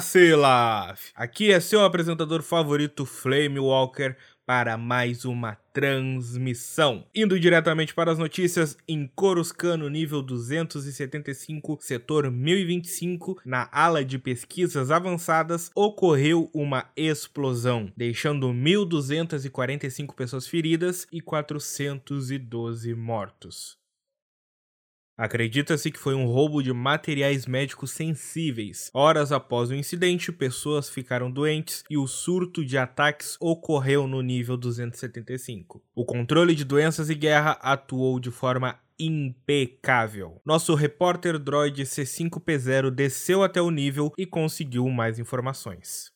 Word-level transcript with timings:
Silaf! 0.00 1.10
Aqui 1.14 1.52
é 1.52 1.60
seu 1.60 1.84
apresentador 1.84 2.42
favorito, 2.42 3.06
Flame 3.06 3.58
Walker, 3.58 4.16
para 4.46 4.76
mais 4.76 5.24
uma 5.24 5.56
transmissão. 5.72 7.04
Indo 7.14 7.38
diretamente 7.38 7.92
para 7.92 8.12
as 8.12 8.18
notícias, 8.18 8.76
em 8.86 9.06
Coruscant, 9.14 9.80
nível 9.90 10.22
275, 10.22 11.78
setor 11.80 12.30
1025, 12.30 13.40
na 13.44 13.68
ala 13.72 14.04
de 14.04 14.18
pesquisas 14.18 14.90
avançadas, 14.90 15.70
ocorreu 15.74 16.48
uma 16.54 16.88
explosão, 16.96 17.92
deixando 17.96 18.48
1.245 18.48 20.14
pessoas 20.14 20.46
feridas 20.46 21.06
e 21.12 21.20
412 21.20 22.94
mortos. 22.94 23.85
Acredita-se 25.18 25.90
que 25.90 25.98
foi 25.98 26.14
um 26.14 26.26
roubo 26.26 26.62
de 26.62 26.72
materiais 26.74 27.46
médicos 27.46 27.90
sensíveis. 27.92 28.90
Horas 28.92 29.32
após 29.32 29.70
o 29.70 29.74
incidente, 29.74 30.30
pessoas 30.30 30.90
ficaram 30.90 31.30
doentes 31.30 31.82
e 31.88 31.96
o 31.96 32.06
surto 32.06 32.62
de 32.62 32.76
ataques 32.76 33.36
ocorreu 33.40 34.06
no 34.06 34.20
nível 34.20 34.58
275. 34.58 35.82
O 35.94 36.04
controle 36.04 36.54
de 36.54 36.64
doenças 36.64 37.08
e 37.08 37.14
guerra 37.14 37.52
atuou 37.62 38.20
de 38.20 38.30
forma 38.30 38.78
impecável. 38.98 40.40
Nosso 40.44 40.74
repórter 40.74 41.38
droid 41.38 41.82
C5P0 41.82 42.90
desceu 42.90 43.42
até 43.42 43.60
o 43.62 43.70
nível 43.70 44.12
e 44.18 44.26
conseguiu 44.26 44.86
mais 44.90 45.18
informações. 45.18 46.10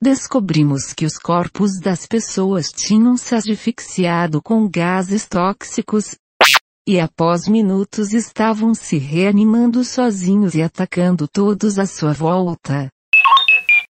Descobrimos 0.00 0.92
que 0.92 1.06
os 1.06 1.16
corpos 1.16 1.78
das 1.78 2.06
pessoas 2.06 2.70
tinham 2.70 3.16
se 3.16 3.36
asfixiado 3.36 4.42
com 4.42 4.68
gases 4.68 5.28
tóxicos 5.28 6.16
e 6.86 6.98
após 6.98 7.46
minutos 7.46 8.12
estavam 8.12 8.74
se 8.74 8.98
reanimando 8.98 9.84
sozinhos 9.84 10.54
e 10.54 10.62
atacando 10.62 11.28
todos 11.28 11.78
à 11.78 11.86
sua 11.86 12.12
volta. 12.12 12.90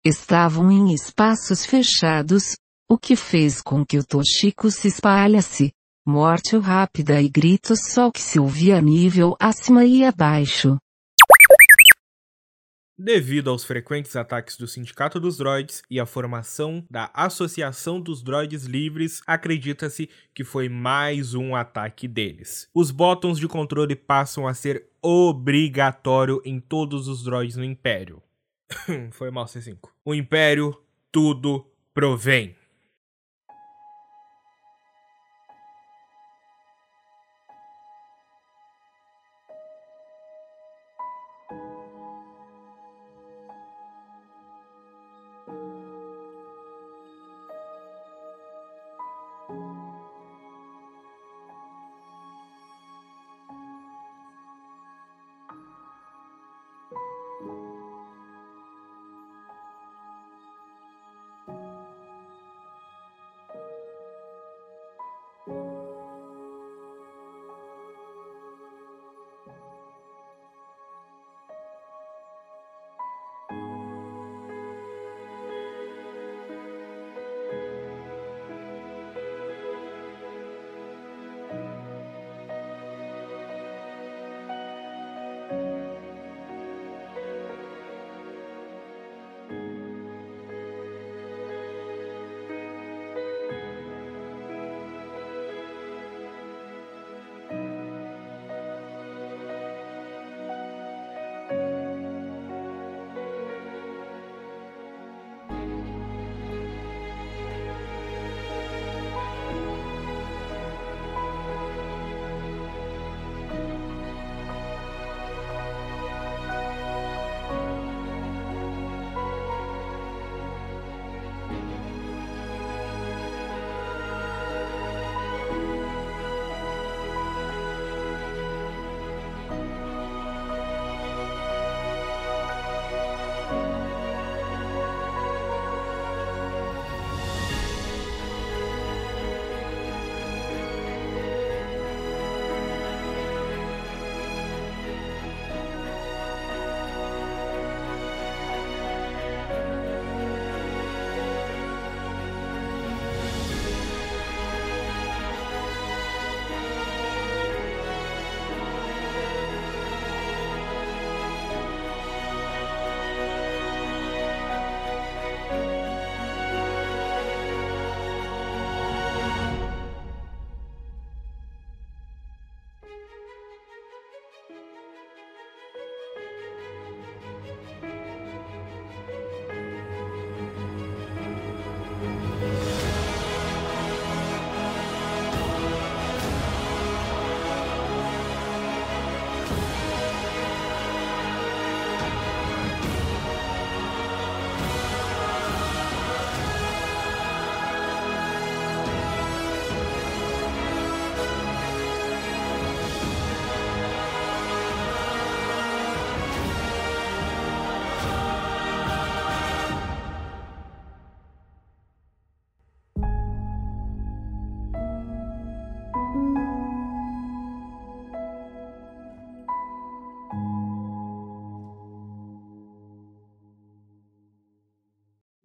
Estavam 0.06 0.70
em 0.70 0.94
espaços 0.94 1.66
fechados, 1.66 2.58
o 2.90 2.98
que 2.98 3.16
fez 3.16 3.62
com 3.62 3.86
que 3.86 3.98
o 3.98 4.04
Toshiko 4.04 4.70
se 4.70 4.90
espalhasse. 4.90 5.72
Morte 6.06 6.58
rápida 6.58 7.22
e 7.22 7.30
gritos 7.30 7.80
só 7.94 8.12
que 8.12 8.22
se 8.22 8.38
ouvia 8.38 8.82
nível 8.82 9.38
acima 9.40 9.86
e 9.86 10.04
abaixo. 10.04 10.78
Devido 12.98 13.50
aos 13.50 13.64
frequentes 13.64 14.16
ataques 14.16 14.56
do 14.56 14.68
Sindicato 14.68 15.20
dos 15.20 15.38
Droids 15.38 15.82
e 15.90 16.00
à 16.00 16.06
formação 16.06 16.86
da 16.92 17.10
Associação 17.12 18.00
dos 18.00 18.22
Droids 18.22 18.66
Livres, 18.66 19.20
acredita-se 19.26 20.08
que 20.32 20.44
foi 20.44 20.70
mais 20.70 21.34
um 21.34 21.56
ataque 21.56 22.08
deles. 22.08 22.70
Os 22.72 22.92
botões 22.92 23.40
de 23.40 23.48
controle 23.48 23.96
passam 23.96 24.48
a 24.48 24.54
ser 24.54 24.86
obrigatório 25.02 26.40
em 26.46 26.60
todos 26.60 27.08
os 27.08 27.24
droids 27.24 27.56
no 27.56 27.64
Império. 27.64 28.22
foi 29.12 29.32
mal 29.32 29.46
C5. 29.46 29.90
O 30.06 30.14
Império 30.14 30.80
tudo 31.12 31.66
provém. 31.96 32.56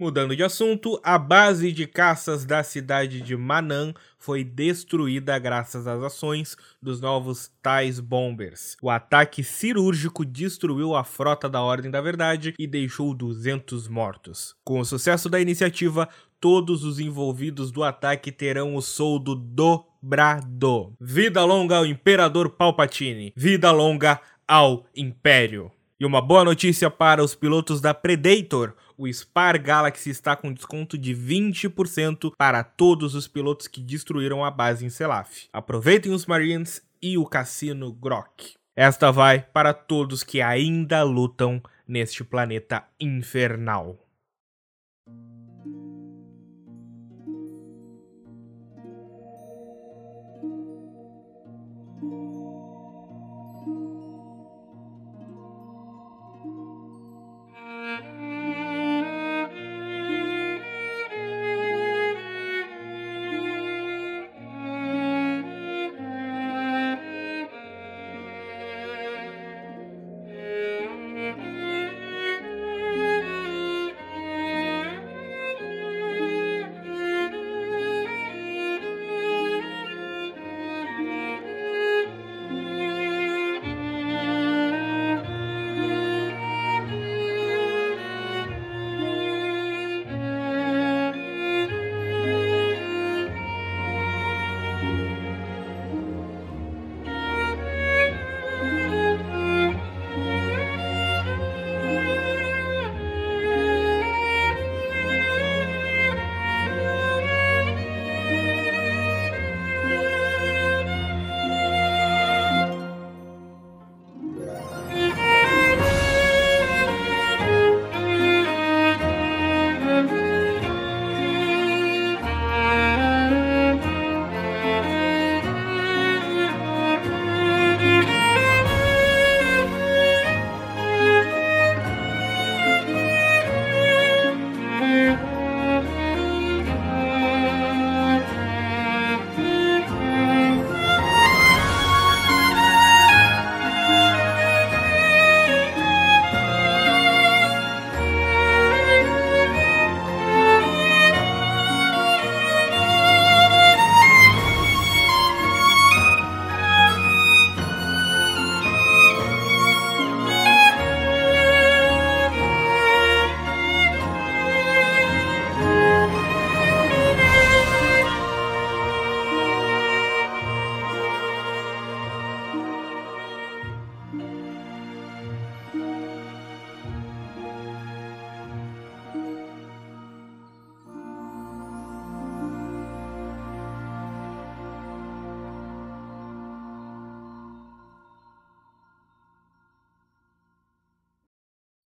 Mudando 0.00 0.36
de 0.36 0.44
assunto, 0.44 1.00
a 1.02 1.18
base 1.18 1.72
de 1.72 1.84
caças 1.84 2.44
da 2.44 2.62
cidade 2.62 3.20
de 3.20 3.36
Manan 3.36 3.92
foi 4.16 4.44
destruída 4.44 5.36
graças 5.40 5.88
às 5.88 6.00
ações 6.00 6.56
dos 6.80 7.00
novos 7.00 7.50
Tais 7.60 7.98
Bombers. 7.98 8.76
O 8.80 8.90
ataque 8.90 9.42
cirúrgico 9.42 10.24
destruiu 10.24 10.94
a 10.94 11.02
frota 11.02 11.48
da 11.48 11.60
Ordem 11.60 11.90
da 11.90 12.00
Verdade 12.00 12.54
e 12.56 12.64
deixou 12.64 13.12
200 13.12 13.88
mortos. 13.88 14.54
Com 14.64 14.78
o 14.78 14.84
sucesso 14.84 15.28
da 15.28 15.40
iniciativa, 15.40 16.08
todos 16.40 16.84
os 16.84 17.00
envolvidos 17.00 17.72
do 17.72 17.82
ataque 17.82 18.30
terão 18.30 18.76
o 18.76 18.80
soldo 18.80 19.34
dobrado. 19.34 20.92
Vida 21.00 21.44
longa 21.44 21.78
ao 21.78 21.84
Imperador 21.84 22.50
Palpatine! 22.50 23.32
Vida 23.34 23.72
longa 23.72 24.20
ao 24.46 24.86
Império! 24.94 25.72
E 26.00 26.06
uma 26.06 26.22
boa 26.22 26.44
notícia 26.44 26.88
para 26.88 27.24
os 27.24 27.34
pilotos 27.34 27.80
da 27.80 27.92
Predator 27.92 28.74
o 28.96 29.06
Spar 29.06 29.62
Galaxy 29.62 30.10
está 30.10 30.34
com 30.34 30.52
desconto 30.52 30.98
de 30.98 31.14
20% 31.14 32.32
para 32.36 32.64
todos 32.64 33.14
os 33.14 33.28
pilotos 33.28 33.68
que 33.68 33.80
destruíram 33.80 34.44
a 34.44 34.50
base 34.50 34.84
em 34.84 34.90
Selaf. 34.90 35.48
Aproveitem 35.52 36.12
os 36.12 36.26
Marines 36.26 36.82
e 37.00 37.16
o 37.16 37.24
Cassino 37.24 37.92
Grok. 37.92 38.54
Esta 38.76 39.12
vai 39.12 39.40
para 39.40 39.72
todos 39.72 40.24
que 40.24 40.42
ainda 40.42 41.04
lutam 41.04 41.62
neste 41.86 42.24
planeta 42.24 42.84
infernal. 43.00 43.96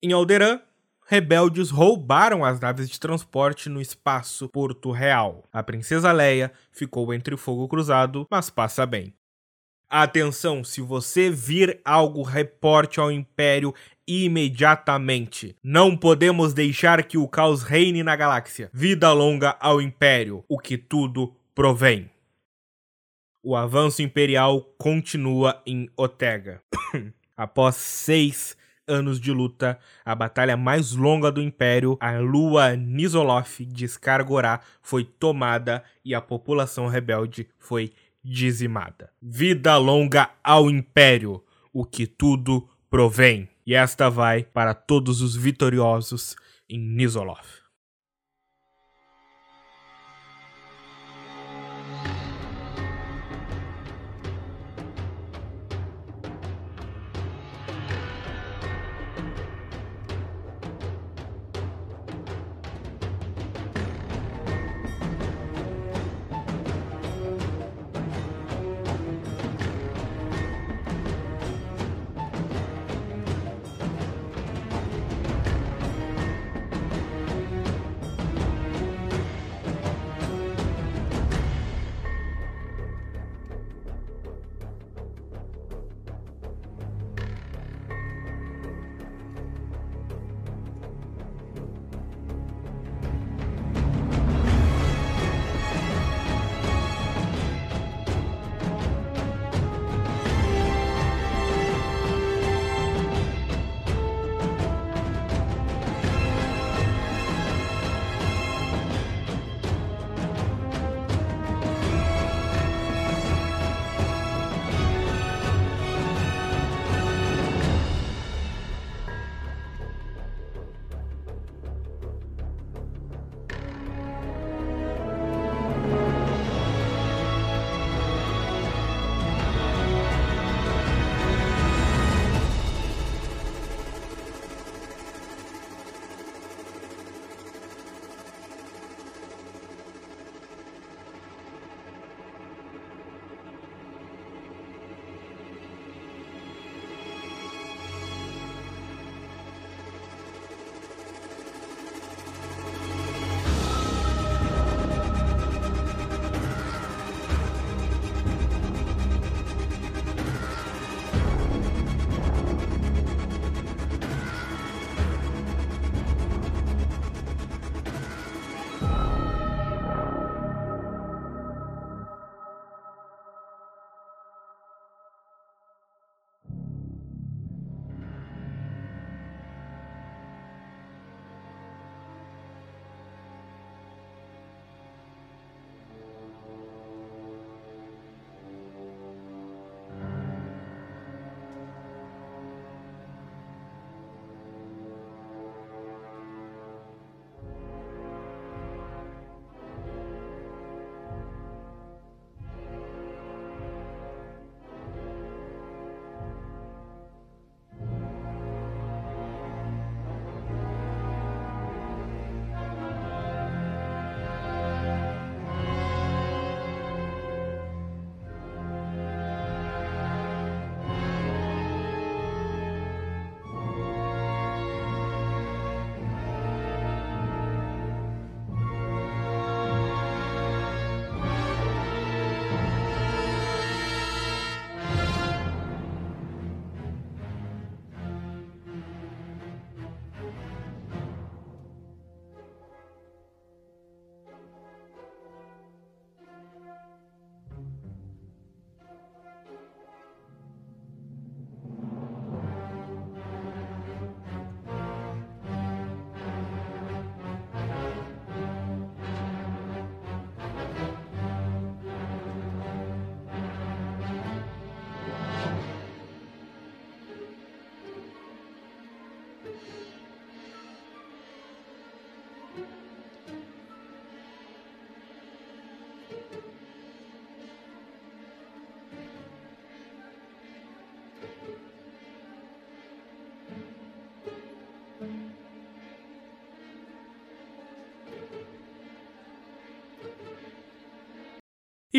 Em 0.10 0.12
Alderan, 0.12 0.60
rebeldes 1.06 1.70
roubaram 1.70 2.44
as 2.44 2.60
naves 2.60 2.89
de 2.89 3.00
transporte 3.00 3.70
no 3.70 3.80
espaço 3.80 4.50
Porto 4.50 4.89
Real. 4.89 5.44
A 5.54 5.62
princesa 5.62 6.12
Leia 6.12 6.51
ficou 6.72 7.13
entre 7.13 7.38
fogo 7.38 7.68
cruzado, 7.68 8.25
mas 8.28 8.50
passa 8.50 8.88
bem. 8.88 9.13
Atenção, 9.88 10.63
se 10.63 10.82
você 10.82 11.30
vir 11.30 11.80
algo, 11.86 12.24
reporte 12.24 13.00
ao 13.00 13.12
Império 13.12 13.72
imediatamente. 14.08 15.56
Não 15.63 15.96
podemos 15.96 16.56
deixar 16.56 17.04
que 17.04 17.20
o 17.20 17.28
caos 17.28 17.62
reine 17.62 18.01
na 18.01 18.16
galáxia. 18.16 18.72
Vida 18.74 19.13
longa 19.13 19.56
ao 19.60 19.80
Império, 19.80 20.44
o 20.50 20.58
que 20.58 20.75
tudo 20.75 21.36
provém. 21.54 22.10
O 23.44 23.56
avanço 23.56 24.01
imperial 24.01 24.74
continua 24.75 25.62
em 25.68 25.88
Otega. 25.96 26.63
Após 27.38 27.75
seis 27.75 28.58
anos 28.89 29.19
de 29.19 29.31
luta, 29.31 29.79
a 30.03 30.15
batalha 30.15 30.58
mais 30.58 30.93
longa 30.93 31.31
do 31.31 31.41
Império, 31.41 31.98
a 32.01 32.17
lua 32.17 32.75
Nizoloth 32.75 33.62
de 33.62 33.86
Skargorá 33.86 34.60
foi 34.81 35.03
tomada 35.03 35.84
e 36.03 36.15
a 36.15 36.19
população 36.19 36.88
rebelde 36.88 37.48
foi 37.58 37.91
dizimada. 38.24 39.12
Vida 39.22 39.77
longa 39.77 40.29
ao 40.43 40.69
Império, 40.69 41.43
o 41.72 41.86
que 41.86 42.08
tudo 42.08 42.67
provém. 42.89 43.48
E 43.65 43.75
esta 43.75 44.10
vai 44.10 44.43
para 44.43 44.74
todos 44.74 45.22
os 45.22 45.36
vitoriosos 45.36 46.36
em 46.67 46.79
Nizoloth. 46.79 47.59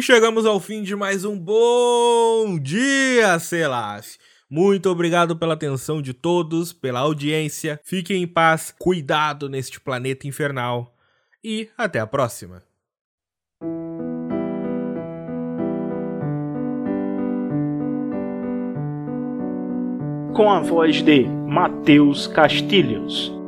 E 0.01 0.03
chegamos 0.03 0.47
ao 0.47 0.59
fim 0.59 0.83
de 0.83 0.97
mais 0.97 1.27
um 1.27 1.39
Bom 1.39 2.59
Dia, 2.59 3.39
Selaf. 3.39 4.17
Muito 4.49 4.89
obrigado 4.89 5.37
pela 5.37 5.53
atenção 5.53 6.01
de 6.01 6.15
todos, 6.15 6.73
pela 6.73 7.01
audiência. 7.01 7.79
Fiquem 7.85 8.23
em 8.23 8.27
paz, 8.27 8.75
cuidado 8.79 9.47
neste 9.47 9.79
planeta 9.79 10.27
infernal 10.27 10.97
e 11.45 11.69
até 11.77 12.01
a 12.01 12.07
próxima. 12.07 12.63
Com 20.35 20.51
a 20.51 20.61
voz 20.61 21.03
de 21.03 21.25
Matheus 21.29 22.27
Castilhos. 22.27 23.39